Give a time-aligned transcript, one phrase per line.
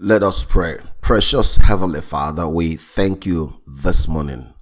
[0.00, 0.78] Let us pray.
[1.00, 4.54] Precious Heavenly Father, we thank you this morning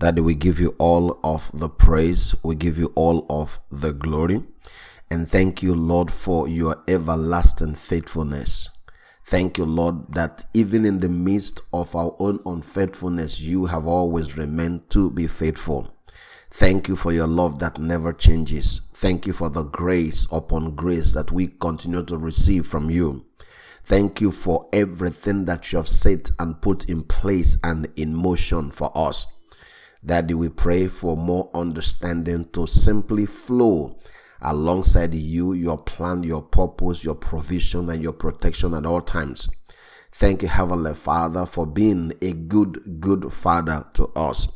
[0.00, 4.42] that we give you all of the praise, we give you all of the glory,
[5.12, 8.68] and thank you, Lord, for your everlasting faithfulness.
[9.24, 14.36] Thank you, Lord, that even in the midst of our own unfaithfulness, you have always
[14.36, 15.96] remained to be faithful.
[16.50, 18.80] Thank you for your love that never changes.
[18.94, 23.24] Thank you for the grace upon grace that we continue to receive from you.
[23.84, 28.70] Thank you for everything that you have said and put in place and in motion
[28.70, 29.26] for us.
[30.04, 33.98] Daddy, we pray for more understanding to simply flow
[34.40, 39.48] alongside you, your plan, your purpose, your provision, and your protection at all times.
[40.12, 44.48] Thank you, Heavenly Father, for being a good, good Father to us.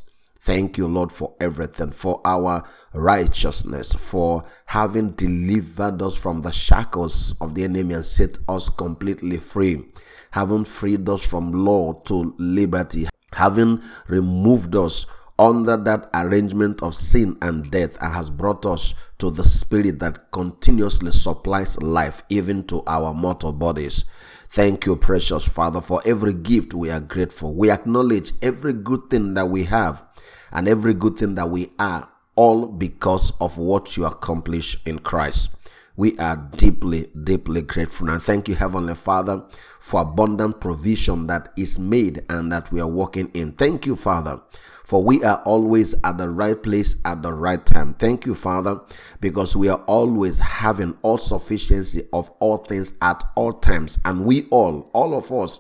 [0.49, 7.37] Thank you, Lord, for everything, for our righteousness, for having delivered us from the shackles
[7.43, 9.85] of the enemy and set us completely free,
[10.31, 15.05] having freed us from law to liberty, having removed us
[15.39, 20.33] under that arrangement of sin and death and has brought us to the spirit that
[20.33, 24.07] continuously supplies life even to our mortal bodies.
[24.51, 27.55] Thank you, precious Father, for every gift we are grateful.
[27.55, 30.07] We acknowledge every good thing that we have
[30.53, 35.51] and every good thing that we are, all because of what you accomplish in Christ.
[35.97, 38.09] We are deeply, deeply grateful.
[38.09, 39.45] And thank you, Heavenly Father,
[39.81, 43.51] for abundant provision that is made and that we are walking in.
[43.53, 44.41] Thank you, Father,
[44.85, 47.95] for we are always at the right place at the right time.
[47.95, 48.81] Thank you, Father,
[49.21, 53.99] because we are always having all sufficiency of all things at all times.
[54.05, 55.59] And we all, all of us,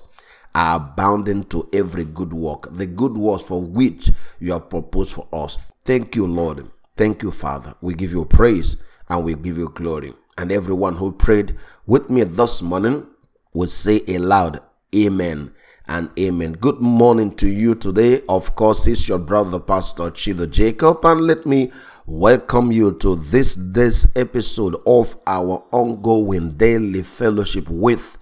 [0.58, 5.28] are abounding to every good work, the good works for which you have proposed for
[5.32, 5.56] us.
[5.84, 6.68] Thank you, Lord.
[6.96, 7.74] Thank you, Father.
[7.80, 8.76] We give you praise
[9.08, 10.14] and we give you glory.
[10.36, 13.06] And everyone who prayed with me this morning
[13.54, 14.60] will say aloud,
[14.96, 15.52] Amen
[15.86, 16.52] and amen.
[16.54, 18.22] Good morning to you today.
[18.28, 21.70] Of course, it's your brother, Pastor Chido Jacob, and let me
[22.06, 28.18] welcome you to this this episode of our ongoing daily fellowship with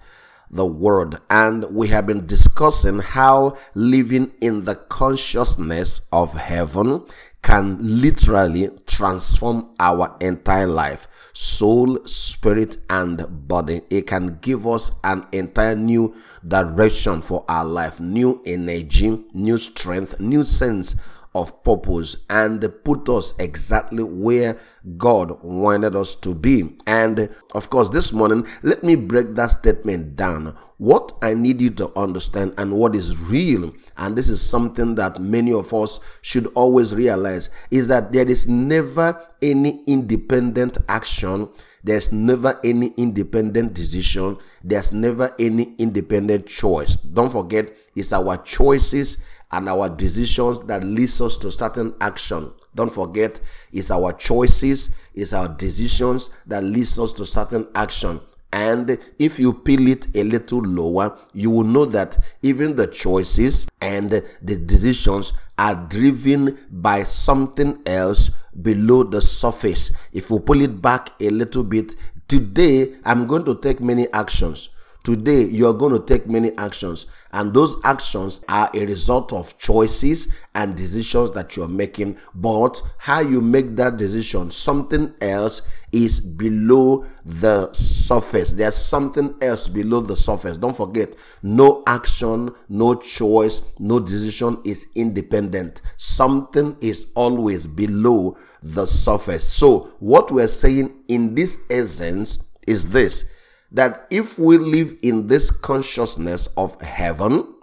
[0.49, 7.05] the word and we have been discussing how living in the consciousness of heaven
[7.41, 11.07] can literally transform our entire life
[11.37, 13.81] soul spirit and body.
[13.91, 16.15] It can give us an entire new
[16.47, 20.95] direction for our life new energy new strength new sense
[21.35, 24.57] of purpose and put us exactly where
[24.97, 26.75] God wanted us to be.
[26.87, 30.57] And of course, this morning, let me break that statement down.
[30.77, 35.19] What I need you to understand and what is real, and this is something that
[35.19, 41.49] many of us should always realize, is that there is never any independent action.
[41.83, 44.37] There's never any independent decision.
[44.63, 46.95] There's never any independent choice.
[46.95, 52.53] Don't forget, it's our choices and our decisions that leads us to certain action.
[52.75, 53.41] Don't forget,
[53.73, 58.21] it's our choices, it's our decisions that leads us to certain action.
[58.53, 63.67] And if you peel it a little lower, you will know that even the choices
[63.81, 68.29] and the decisions are driven by something else
[68.61, 69.91] below the surface.
[70.13, 71.95] If we pull it back a little bit,
[72.27, 74.69] today I'm going to take many actions
[75.07, 79.57] Today, you are going to take many actions, and those actions are a result of
[79.57, 82.17] choices and decisions that you're making.
[82.35, 85.61] But how you make that decision, something else
[85.93, 88.51] is below the surface.
[88.51, 90.57] There's something else below the surface.
[90.57, 95.83] Don't forget, no action, no choice, no decision is independent.
[95.95, 99.47] Something is always below the surface.
[99.47, 103.31] So, what we're saying in this essence is this
[103.71, 107.55] that if we live in this consciousness of heaven,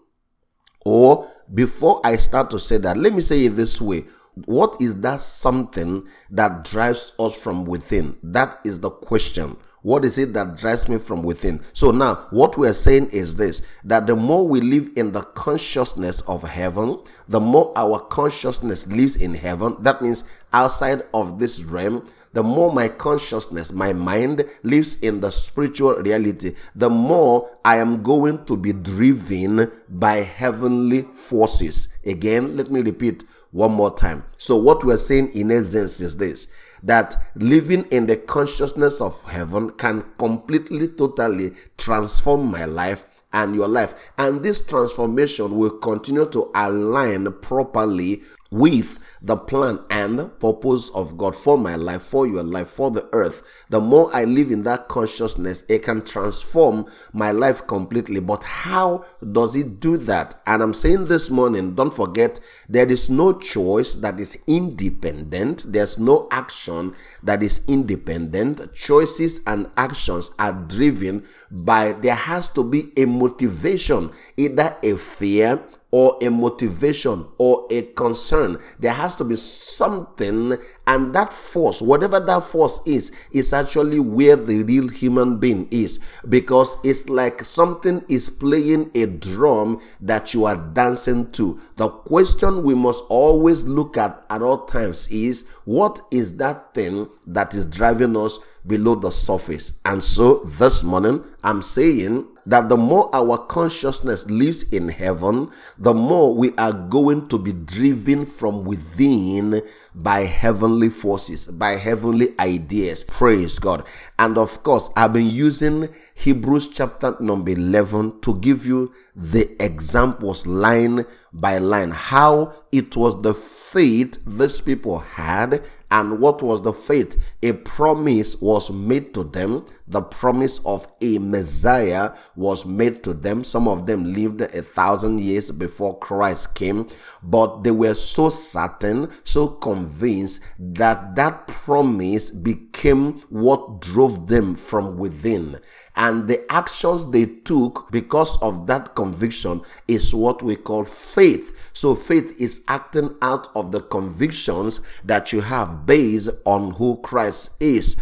[0.84, 4.04] or before I start to say that, let me say it this way.
[4.46, 8.18] What is that something that drives us from within?
[8.22, 9.56] That is the question.
[9.82, 11.60] What is it that drives me from within?
[11.74, 16.22] So now, what we're saying is this that the more we live in the consciousness
[16.22, 19.76] of heaven, the more our consciousness lives in heaven.
[19.80, 20.24] That means
[20.54, 26.54] outside of this realm, the more my consciousness, my mind lives in the spiritual reality,
[26.74, 31.88] the more I am going to be driven by heavenly forces.
[32.04, 34.24] Again, let me repeat one more time.
[34.36, 36.48] So, what we're saying in essence is this
[36.82, 43.68] that living in the consciousness of heaven can completely, totally transform my life and your
[43.68, 44.12] life.
[44.18, 48.22] And this transformation will continue to align properly
[48.54, 53.08] with the plan and purpose of God for my life, for your life, for the
[53.12, 58.20] earth, the more I live in that consciousness, it can transform my life completely.
[58.20, 60.40] But how does it do that?
[60.46, 65.64] And I'm saying this morning, don't forget, there is no choice that is independent.
[65.66, 68.72] There's no action that is independent.
[68.72, 75.60] Choices and actions are driven by, there has to be a motivation, either a fear,
[75.94, 78.58] or a motivation or a concern.
[78.80, 80.54] There has to be something,
[80.88, 86.00] and that force, whatever that force is, is actually where the real human being is
[86.28, 91.60] because it's like something is playing a drum that you are dancing to.
[91.76, 97.08] The question we must always look at at all times is what is that thing
[97.28, 99.74] that is driving us below the surface?
[99.84, 105.94] And so this morning, I'm saying that the more our consciousness lives in heaven, the
[105.94, 109.62] more we are going to be driven from within
[109.94, 113.04] by heavenly forces, by heavenly ideas.
[113.04, 113.86] Praise God.
[114.18, 120.46] And of course, I've been using Hebrews chapter number 11 to give you the examples
[120.46, 121.04] line
[121.34, 125.62] by line, how it was the faith these people had
[125.94, 127.16] and what was the faith?
[127.44, 129.64] A promise was made to them.
[129.86, 133.44] The promise of a Messiah was made to them.
[133.44, 136.88] Some of them lived a thousand years before Christ came,
[137.22, 144.96] but they were so certain, so convinced that that promise became what drove them from
[144.96, 145.60] within.
[145.94, 151.23] And the actions they took because of that conviction is what we call faith.
[151.72, 157.50] So faith is acting out of the convictions that you have based on who Christ
[157.60, 157.96] is.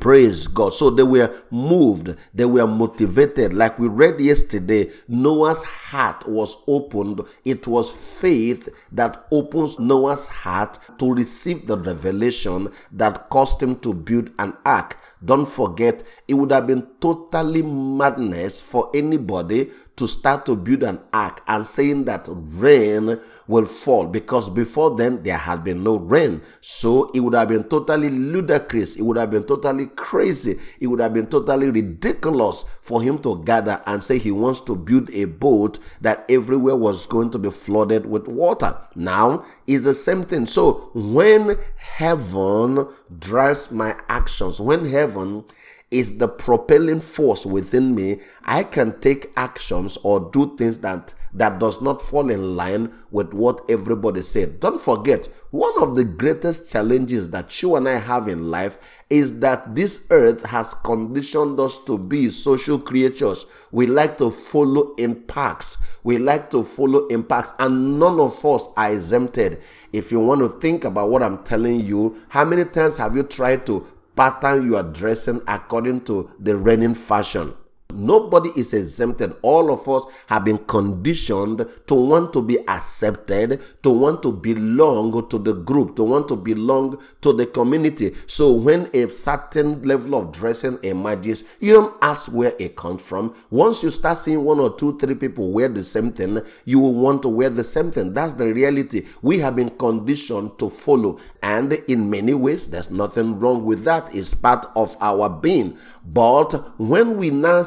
[0.00, 0.74] Praise God.
[0.74, 3.54] So they were moved, they were motivated.
[3.54, 7.22] Like we read yesterday, Noah's heart was opened.
[7.44, 13.94] It was faith that opens Noah's heart to receive the revelation that caused him to
[13.94, 14.98] build an ark.
[15.24, 21.00] Don't forget, it would have been totally madness for anybody to start to build an
[21.12, 26.42] ark and saying that rain will fall because before then there had been no rain.
[26.60, 28.96] So it would have been totally ludicrous.
[28.96, 30.58] It would have been totally crazy.
[30.80, 34.76] It would have been totally ridiculous for him to gather and say he wants to
[34.76, 38.76] build a boat that everywhere was going to be flooded with water.
[38.94, 40.46] Now is the same thing.
[40.46, 42.86] So when heaven
[43.18, 45.44] drives my actions, when heaven
[45.90, 51.60] is the propelling force within me, I can take actions or do things that that
[51.60, 54.58] does not fall in line with what everybody said.
[54.58, 59.40] Don't forget, one of the greatest challenges that you and I have in life is
[59.40, 63.44] that this earth has conditioned us to be social creatures.
[63.70, 65.76] We like to follow impacts.
[66.04, 69.60] We like to follow impacts, and none of us are exempted.
[69.92, 73.22] If you want to think about what I'm telling you, how many times have you
[73.22, 73.86] tried to
[74.16, 77.54] pattern you are dressing according to the reigning fashion.
[77.96, 79.34] Nobody is exempted.
[79.42, 85.28] All of us have been conditioned to want to be accepted, to want to belong
[85.28, 88.14] to the group, to want to belong to the community.
[88.26, 93.34] So when a certain level of dressing emerges, you don't ask where it comes from.
[93.50, 96.94] Once you start seeing one or two, three people wear the same thing, you will
[96.94, 98.12] want to wear the same thing.
[98.12, 99.06] That's the reality.
[99.22, 101.18] We have been conditioned to follow.
[101.42, 104.14] And in many ways, there's nothing wrong with that.
[104.14, 105.78] It's part of our being.
[106.04, 107.64] But when we now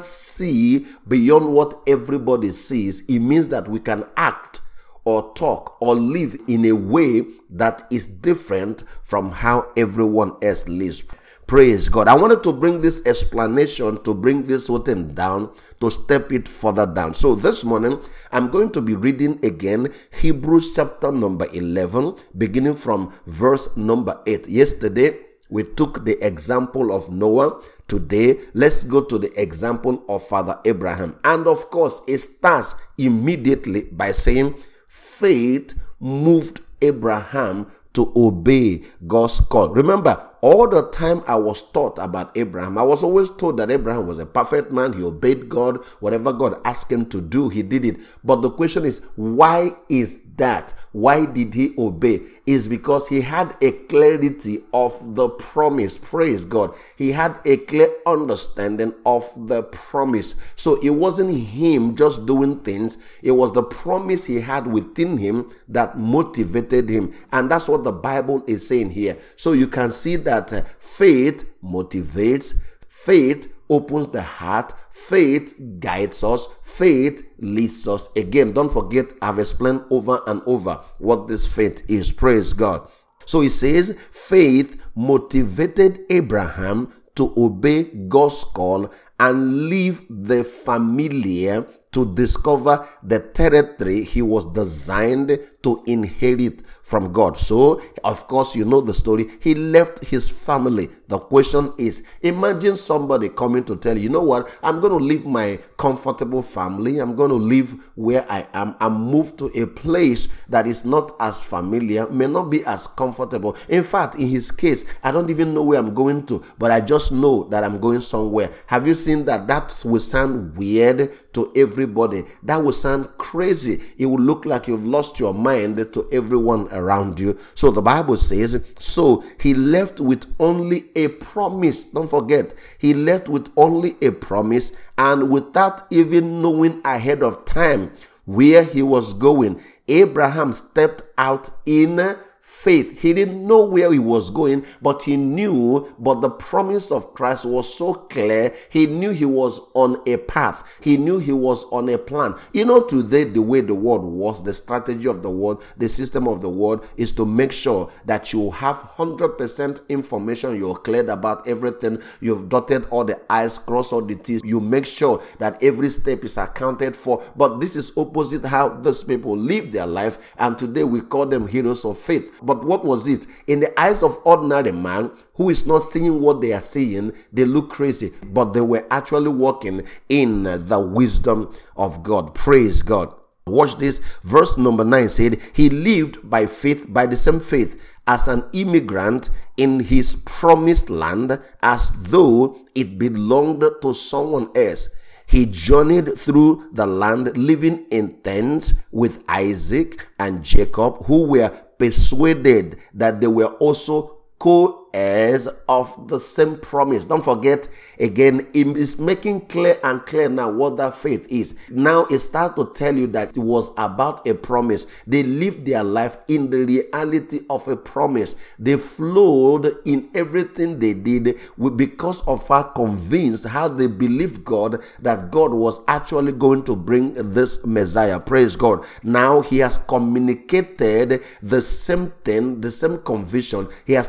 [1.08, 4.60] beyond what everybody sees, it means that we can act
[5.04, 11.02] or talk or live in a way that is different from how everyone else lives.
[11.46, 12.06] Praise God.
[12.06, 16.46] I wanted to bring this explanation to bring this whole thing down, to step it
[16.46, 17.12] further down.
[17.14, 23.12] So this morning, I'm going to be reading again Hebrews chapter number 11, beginning from
[23.26, 24.46] verse number 8.
[24.46, 25.18] Yesterday,
[25.50, 27.62] we took the example of Noah.
[27.88, 31.18] Today, let's go to the example of Father Abraham.
[31.24, 34.54] And of course, it starts immediately by saying,
[34.88, 39.70] faith moved Abraham to obey God's call.
[39.70, 44.06] Remember, all the time I was taught about Abraham, I was always told that Abraham
[44.06, 44.92] was a perfect man.
[44.92, 45.84] He obeyed God.
[45.98, 47.96] Whatever God asked him to do, he did it.
[48.24, 50.74] But the question is, why is that?
[50.92, 52.22] Why did he obey?
[52.46, 55.96] Is because he had a clarity of the promise.
[55.96, 56.74] Praise God.
[56.96, 60.34] He had a clear understanding of the promise.
[60.56, 65.50] So it wasn't him just doing things, it was the promise he had within him
[65.68, 67.12] that motivated him.
[67.30, 69.16] And that's what the Bible is saying here.
[69.36, 72.54] So you can see that uh, faith motivates,
[72.88, 78.10] faith opens the heart, faith guides us, faith leads us.
[78.16, 82.12] Again, don't forget, I've explained over and over what this faith is.
[82.12, 82.86] Praise God.
[83.24, 92.14] So he says, faith motivated Abraham to obey God's call and leave the familiar to
[92.14, 97.36] discover the territory he was designed to inherit from God.
[97.36, 99.26] So, of course, you know the story.
[99.40, 100.88] He left his family.
[101.10, 105.04] The question is imagine somebody coming to tell you, you know what, I'm going to
[105.04, 107.00] leave my comfortable family.
[107.00, 111.16] I'm going to live where I am and move to a place that is not
[111.18, 113.56] as familiar, may not be as comfortable.
[113.68, 116.80] In fact, in his case, I don't even know where I'm going to, but I
[116.80, 118.50] just know that I'm going somewhere.
[118.68, 119.48] Have you seen that?
[119.48, 122.22] That will sound weird to everybody.
[122.44, 123.80] That will sound crazy.
[123.98, 127.36] It will look like you've lost your mind to everyone around you.
[127.56, 131.84] So the Bible says, so he left with only a promise.
[131.84, 137.92] Don't forget, he left with only a promise and without even knowing ahead of time
[138.24, 139.60] where he was going.
[139.88, 142.16] Abraham stepped out in
[142.62, 143.00] faith.
[143.00, 147.44] He didn't know where he was going, but he knew, but the promise of Christ
[147.44, 148.54] was so clear.
[148.70, 150.62] He knew he was on a path.
[150.82, 152.34] He knew he was on a plan.
[152.52, 156.28] You know, today, the way the world was, the strategy of the world, the system
[156.28, 160.56] of the world is to make sure that you have 100% information.
[160.56, 162.02] You're cleared about everything.
[162.20, 164.42] You've dotted all the I's, crossed all the T's.
[164.44, 167.22] You make sure that every step is accounted for.
[167.36, 170.34] But this is opposite how those people live their life.
[170.38, 172.38] And today we call them heroes of faith.
[172.58, 173.26] What was it?
[173.46, 177.44] In the eyes of ordinary man who is not seeing what they are seeing, they
[177.44, 182.34] look crazy, but they were actually walking in the wisdom of God.
[182.34, 183.14] Praise God.
[183.46, 184.00] Watch this.
[184.22, 189.30] Verse number 9 said, He lived by faith, by the same faith, as an immigrant
[189.56, 194.88] in his promised land, as though it belonged to someone else.
[195.26, 202.76] He journeyed through the land living in tents with Isaac and Jacob, who were persuaded
[202.92, 207.04] that they were also co heirs of the same promise.
[207.04, 207.68] Don't forget,
[207.98, 211.54] again, it is making clear and clear now what that faith is.
[211.70, 214.86] Now it starts to tell you that it was about a promise.
[215.06, 218.36] They lived their life in the reality of a promise.
[218.58, 221.38] They flowed in everything they did
[221.76, 227.14] because of how convinced, how they believed God that God was actually going to bring
[227.14, 228.18] this Messiah.
[228.18, 228.84] Praise God.
[229.02, 233.68] Now he has communicated the same thing, the same conviction.
[233.86, 234.08] He has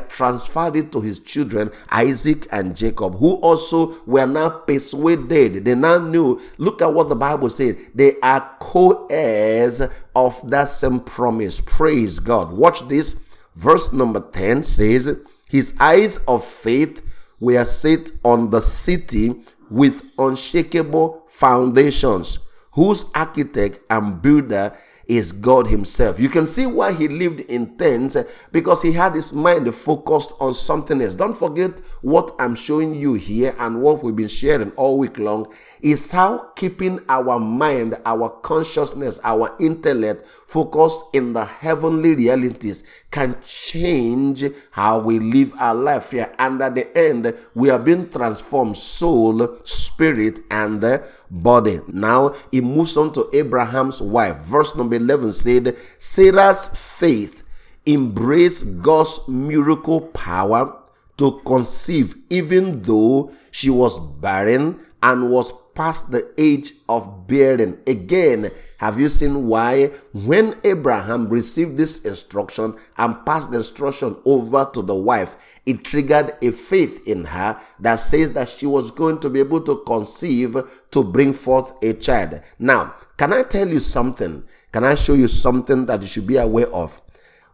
[0.76, 5.64] it to his children, Isaac and Jacob, who also were now persuaded.
[5.64, 9.82] They now knew, look at what the Bible said, they are co heirs
[10.14, 11.60] of that same promise.
[11.60, 12.52] Praise God.
[12.52, 13.16] Watch this.
[13.54, 15.16] Verse number 10 says,
[15.48, 17.02] His eyes of faith
[17.40, 22.38] were set on the city with unshakable foundations,
[22.72, 24.76] whose architect and builder
[25.16, 26.18] is God Himself.
[26.18, 30.32] You can see why He lived in tents eh, because He had His mind focused
[30.40, 31.14] on something else.
[31.14, 35.52] Don't forget what I'm showing you here and what we've been sharing all week long
[35.82, 43.36] is how keeping our mind, our consciousness, our intellect focused in the heavenly realities can
[43.46, 46.32] change how we live our life here.
[46.38, 50.98] And at the end, we are being transformed soul, spirit, and eh,
[51.32, 51.80] body.
[51.88, 54.36] Now he moves on to Abraham's wife.
[54.38, 57.42] Verse number 11 said, Sarah's faith
[57.86, 60.78] embraced God's miracle power
[61.16, 67.78] to conceive, even though she was barren and was past the age of bearing.
[67.86, 69.86] Again, have you seen why?
[70.12, 75.36] When Abraham received this instruction and passed the instruction over to the wife,
[75.66, 79.60] it triggered a faith in her that says that she was going to be able
[79.62, 80.56] to conceive
[80.90, 82.40] to bring forth a child.
[82.58, 84.44] Now, can I tell you something?
[84.72, 87.00] Can I show you something that you should be aware of?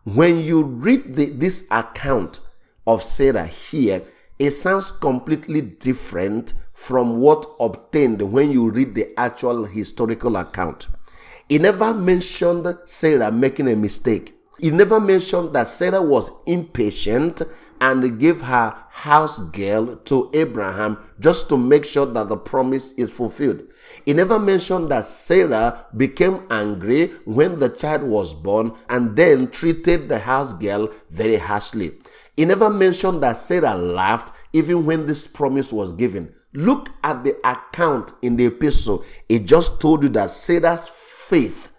[0.05, 2.41] When you read the, this account
[2.87, 4.03] of Sarah here,
[4.39, 10.87] it sounds completely different from what obtained when you read the actual historical account.
[11.49, 14.35] He never mentioned Sarah making a mistake.
[14.61, 17.43] He never mentioned that Sarah was impatient
[17.81, 23.11] and gave her house girl to Abraham just to make sure that the promise is
[23.11, 23.65] fulfilled.
[24.07, 30.09] He never mentioned that Sarah became angry when the child was born and then treated
[30.09, 31.99] the house girl very harshly.
[32.37, 36.35] He never mentioned that Sarah laughed even when this promise was given.
[36.55, 39.05] Look at the account in the epistle.
[39.29, 41.71] It just told you that Sarah's faith,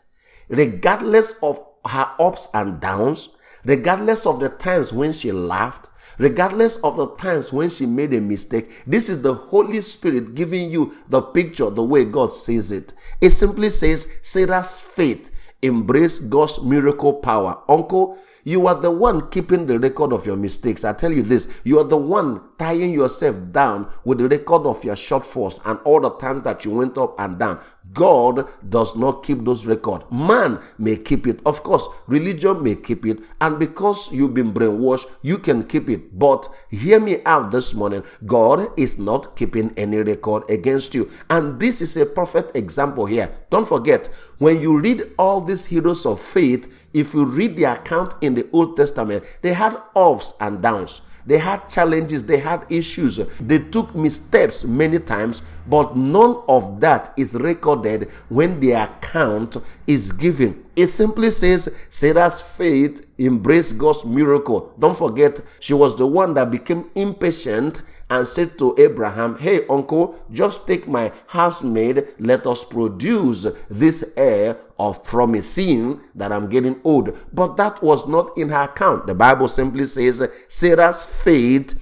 [0.47, 3.29] regardless of her ups and downs,
[3.65, 8.21] regardless of the times when she laughed, regardless of the times when she made a
[8.21, 12.93] mistake, this is the Holy Spirit giving you the picture the way God sees it.
[13.21, 15.31] It simply says Sarah's faith
[15.63, 17.59] embraced God's miracle power.
[17.67, 20.83] Uncle, you are the one keeping the record of your mistakes.
[20.83, 24.83] I tell you this, you are the one tying yourself down with the record of
[24.83, 27.59] your shortfalls and all the times that you went up and down.
[27.93, 30.05] God does not keep those records.
[30.11, 31.41] Man may keep it.
[31.45, 33.19] Of course, religion may keep it.
[33.41, 36.17] And because you've been brainwashed, you can keep it.
[36.17, 38.03] But hear me out this morning.
[38.25, 41.09] God is not keeping any record against you.
[41.29, 43.31] And this is a perfect example here.
[43.49, 48.13] Don't forget, when you read all these heroes of faith, if you read the account
[48.21, 51.01] in the Old Testament, they had ups and downs.
[51.25, 57.13] They had challenges, they had issues, they took missteps many times, but none of that
[57.17, 59.57] is recorded when the account
[59.87, 60.65] is given.
[60.75, 64.73] It simply says Sarah's faith embraced God's miracle.
[64.79, 70.17] Don't forget, she was the one that became impatient and said to Abraham, Hey, uncle,
[70.31, 77.15] just take my housemaid, let us produce this heir of promising that I'm getting old.
[77.33, 79.07] But that was not in her account.
[79.07, 81.79] The Bible simply says Sarah's faith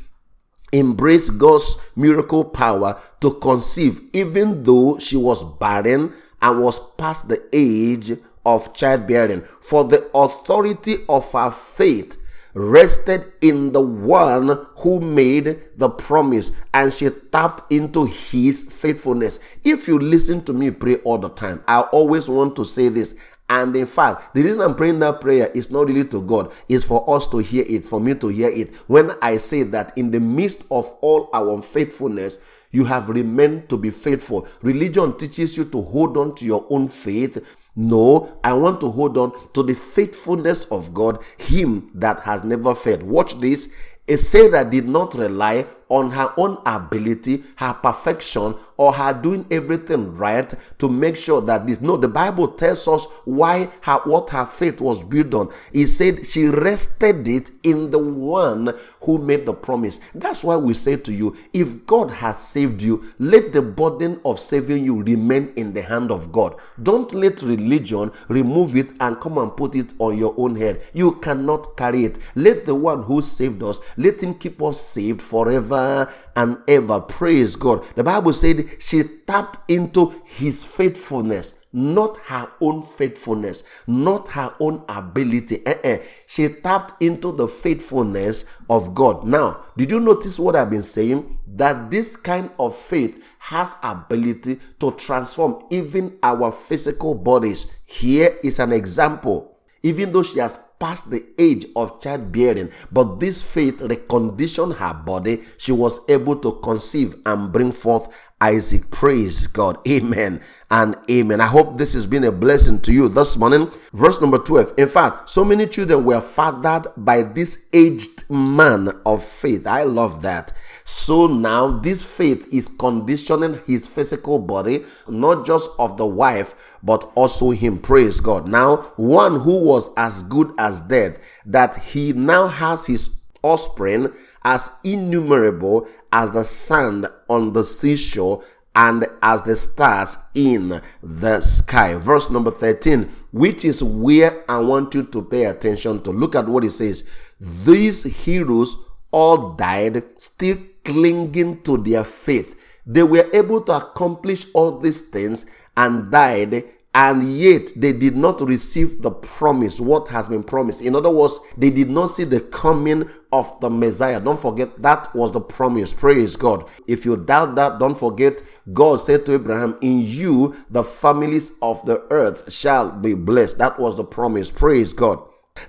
[0.74, 7.42] embraced God's miracle power to conceive, even though she was barren and was past the
[7.54, 8.12] age
[8.46, 9.44] of childbearing.
[9.62, 12.18] For the authority of her faith
[12.54, 19.39] rested in the one who made the promise and she tapped into his faithfulness.
[19.63, 23.16] If you listen to me pray all the time, I always want to say this.
[23.50, 26.84] And in fact, the reason I'm praying that prayer is not really to God, it's
[26.84, 28.75] for us to hear it, for me to hear it.
[28.88, 32.39] When I say that in the midst of all our unfaithfulness,
[32.72, 34.48] you have remained to be faithful.
[34.62, 37.38] Religion teaches you to hold on to your own faith
[37.77, 42.74] no, I want to hold on to the faithfulness of God, Him that has never
[42.74, 43.03] failed.
[43.03, 43.72] Watch this.
[44.07, 50.13] A Sarah did not rely on her own ability, her perfection, or her doing everything
[50.15, 51.81] right to make sure that this.
[51.81, 55.50] No, the Bible tells us why her what her faith was built on.
[55.74, 60.00] He said she rested it in the one who made the promise.
[60.13, 64.39] That's why we say to you, if God has saved you, let the burden of
[64.39, 66.55] saving you remain in the hand of God.
[66.81, 70.84] Don't let religion remove it and come and put it on your own head.
[70.93, 72.18] You cannot carry it.
[72.35, 77.01] Let the one who saved us, let him keep us saved forever and ever.
[77.01, 77.83] Praise God.
[77.96, 84.84] The Bible said she tapped into his faithfulness, not her own faithfulness, not her own
[84.90, 85.66] ability.
[85.66, 85.98] Uh-uh.
[86.25, 89.25] She tapped into the faithfulness of God.
[89.25, 91.40] Now, did you notice what I've been saying?
[91.48, 97.72] That this kind of faith has ability to transform even our physical bodies.
[97.86, 99.56] Here is an example.
[99.83, 105.44] Even though she has passed the age of childbearing, but this faith reconditioned her body.
[105.57, 108.92] She was able to conceive and bring forth Isaac.
[108.92, 109.79] Praise God.
[109.87, 111.42] Amen and amen.
[111.42, 113.72] I hope this has been a blessing to you this morning.
[113.94, 114.74] Verse number 12.
[114.77, 119.66] In fact, so many children were fathered by this aged man of faith.
[119.66, 120.53] I love that.
[120.89, 127.11] So now this faith is conditioning his physical body, not just of the wife, but
[127.13, 127.77] also him.
[127.77, 128.47] Praise God.
[128.47, 134.13] Now, one who was as good as dead, that he now has his offspring
[134.45, 138.41] as innumerable as the sand on the seashore
[138.73, 141.95] and as the stars in the sky.
[141.95, 146.11] Verse number 13, which is where I want you to pay attention to.
[146.11, 147.03] Look at what it says.
[147.41, 148.77] These heroes
[149.11, 152.55] all died still clinging to their faith.
[152.85, 155.45] They were able to accomplish all these things
[155.75, 156.63] and died
[156.97, 160.81] and yet they did not receive the promise, what has been promised.
[160.81, 164.19] In other words, they did not see the coming of the Messiah.
[164.19, 165.93] Don't forget that was the promise.
[165.93, 166.67] Praise God.
[166.87, 168.41] If you doubt that, don't forget
[168.73, 173.59] God said to Abraham, In you the families of the earth shall be blessed.
[173.59, 174.50] That was the promise.
[174.50, 175.19] Praise God.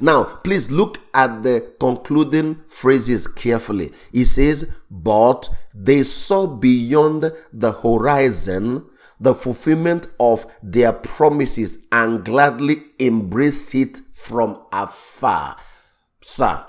[0.01, 3.92] Now, please look at the concluding phrases carefully.
[4.12, 8.87] He says, But they saw beyond the horizon
[9.20, 15.57] the fulfillment of their promises and gladly embraced it from afar.
[16.20, 16.64] Sir,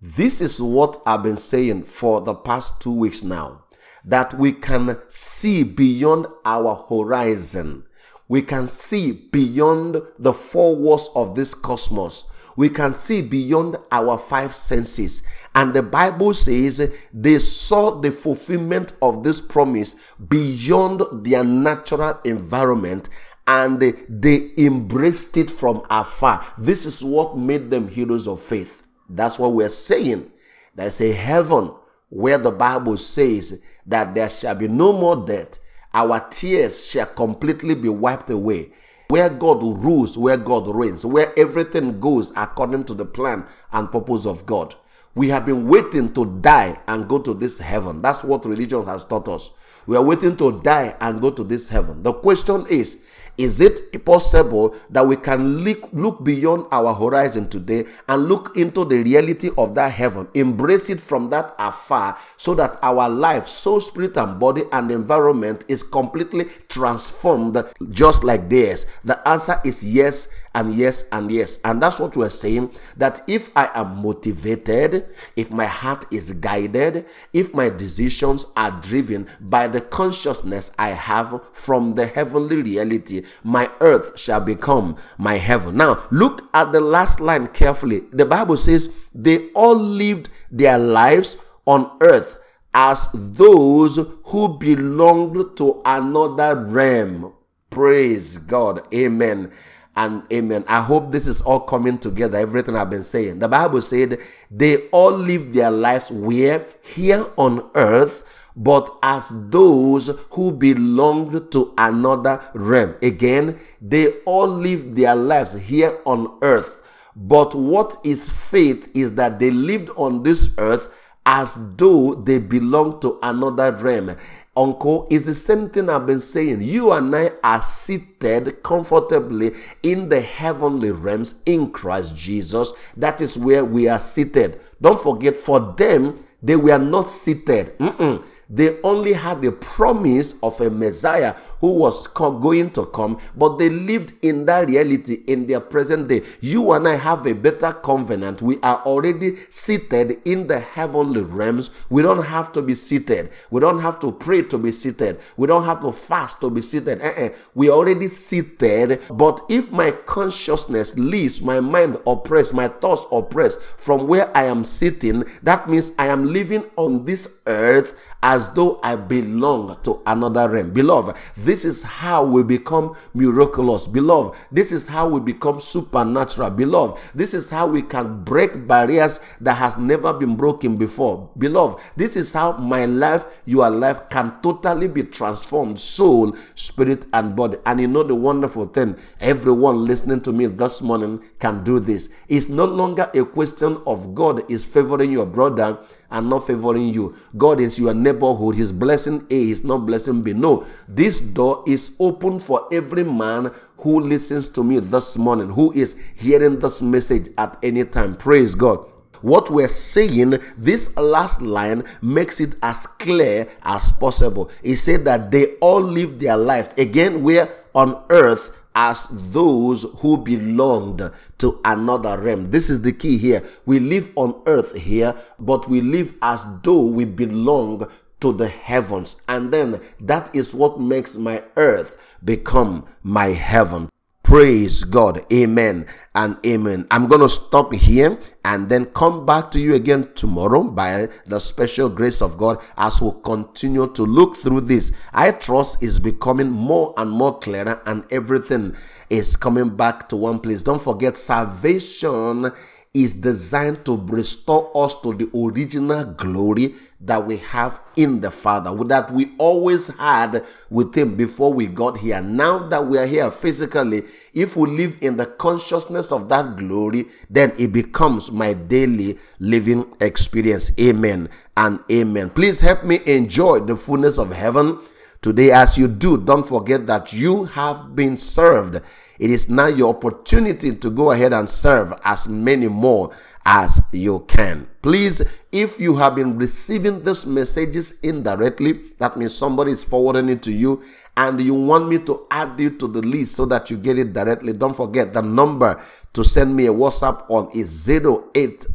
[0.00, 3.64] this is what I've been saying for the past two weeks now
[4.04, 7.84] that we can see beyond our horizon.
[8.28, 12.24] We can see beyond the four walls of this cosmos
[12.58, 15.22] we can see beyond our five senses.
[15.54, 19.94] And the Bible says they saw the fulfillment of this promise
[20.28, 23.10] beyond their natural environment
[23.46, 26.44] and they embraced it from afar.
[26.58, 28.82] This is what made them heroes of faith.
[29.08, 30.28] That's what we're saying
[30.74, 31.72] There's a heaven
[32.08, 35.60] where the Bible says that there shall be no more death.
[35.94, 38.72] Our tears shall completely be wiped away.
[39.08, 44.26] Where God rules, where God reigns, where everything goes according to the plan and purpose
[44.26, 44.74] of God.
[45.14, 48.02] We have been waiting to die and go to this heaven.
[48.02, 49.50] That's what religion has taught us.
[49.86, 52.02] We are waiting to die and go to this heaven.
[52.02, 53.02] The question is
[53.38, 58.84] is it possible that we can look, look beyond our horizon today and look into
[58.84, 63.80] the reality of that heaven, embrace it from that afar, so that our life, soul,
[63.80, 67.56] spirit, and body and environment is completely transformed
[67.90, 68.86] just like theirs?
[69.04, 71.60] The answer is yes and yes and yes.
[71.64, 77.06] And that's what we're saying that if I am motivated, if my heart is guided,
[77.32, 83.70] if my decisions are driven by the consciousness I have from the heavenly reality, my
[83.80, 85.76] earth shall become my heaven.
[85.76, 88.00] Now, look at the last line carefully.
[88.10, 92.36] The Bible says they all lived their lives on earth
[92.74, 97.32] as those who belonged to another realm.
[97.70, 98.82] Praise God.
[98.92, 99.52] Amen
[99.98, 100.64] and amen.
[100.68, 103.40] I hope this is all coming together, everything I've been saying.
[103.40, 106.64] The Bible said they all lived their lives where?
[106.84, 108.22] Here on earth,
[108.54, 112.94] but as those who belonged to another realm.
[113.02, 116.80] Again, they all lived their lives here on earth.
[117.16, 120.94] But what is faith is that they lived on this earth
[121.26, 124.16] as though they belong to another realm
[124.58, 126.62] uncle, is the same thing I've been saying.
[126.62, 132.72] You and I are seated comfortably in the heavenly realms in Christ Jesus.
[132.96, 134.60] That is where we are seated.
[134.80, 137.78] Don't forget, for them, they were not seated.
[137.78, 138.24] Mm-mm.
[138.50, 143.68] They only had the promise of a Messiah who was going to come, but they
[143.68, 146.22] lived in that reality in their present day.
[146.40, 148.40] You and I have a better covenant.
[148.40, 151.70] We are already seated in the heavenly realms.
[151.90, 153.30] We don't have to be seated.
[153.50, 155.20] We don't have to pray to be seated.
[155.36, 157.02] We don't have to fast to be seated.
[157.02, 157.30] Uh-uh.
[157.54, 159.02] We are already seated.
[159.10, 164.64] But if my consciousness leaves, my mind oppressed, my thoughts oppressed from where I am
[164.64, 170.48] sitting, that means I am living on this earth as though I belong to another
[170.48, 170.72] realm.
[170.72, 173.86] Beloved, this is how we become miraculous.
[173.86, 176.50] Beloved, this is how we become supernatural.
[176.50, 181.30] Beloved, this is how we can break barriers that has never been broken before.
[181.38, 187.34] Beloved, this is how my life, your life can totally be transformed soul, spirit, and
[187.34, 187.58] body.
[187.66, 192.10] And you know the wonderful thing, everyone listening to me this morning can do this.
[192.28, 195.78] It's no longer a question of God is favoring your brother
[196.10, 197.14] and not favoring you.
[197.36, 198.54] God is your neighborhood.
[198.54, 200.32] His blessing A is not blessing B.
[200.32, 205.72] No, this door is open for every man who listens to me this morning, who
[205.72, 208.16] is hearing this message at any time.
[208.16, 208.86] Praise God.
[209.20, 214.50] What we're saying, this last line makes it as clear as possible.
[214.62, 216.72] He said that they all live their lives.
[216.78, 221.02] Again, we're on earth as those who belonged
[221.36, 222.44] to another realm.
[222.44, 223.42] This is the key here.
[223.66, 229.16] We live on earth here, but we live as though we belong to the heavens.
[229.28, 233.90] And then that is what makes my earth become my heaven.
[234.28, 235.24] Praise God.
[235.32, 236.86] Amen and amen.
[236.90, 241.38] I'm going to stop here and then come back to you again tomorrow by the
[241.38, 244.92] special grace of God as we continue to look through this.
[245.14, 248.76] I trust is becoming more and more clearer and everything
[249.08, 250.62] is coming back to one place.
[250.62, 252.52] Don't forget salvation
[252.92, 258.74] is designed to restore us to the original glory that we have in the Father,
[258.84, 262.20] that we always had with Him before we got here.
[262.20, 264.02] Now that we are here physically,
[264.34, 269.94] if we live in the consciousness of that glory, then it becomes my daily living
[270.00, 270.72] experience.
[270.80, 272.30] Amen and amen.
[272.30, 274.80] Please help me enjoy the fullness of heaven
[275.22, 275.52] today.
[275.52, 278.80] As you do, don't forget that you have been served.
[279.18, 283.12] It is now your opportunity to go ahead and serve as many more
[283.50, 284.68] as you can.
[284.82, 290.42] Please, if you have been receiving these messages indirectly, that means somebody is forwarding it
[290.42, 290.82] to you
[291.16, 294.12] and you want me to add you to the list so that you get it
[294.12, 295.82] directly, don't forget the number
[296.12, 298.66] to send me a WhatsApp on is 080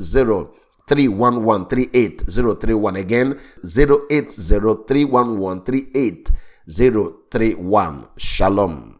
[0.87, 4.41] 311 again 080
[7.29, 8.92] 311 shalom